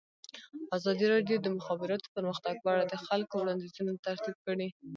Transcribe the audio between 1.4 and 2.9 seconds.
د مخابراتو پرمختګ په اړه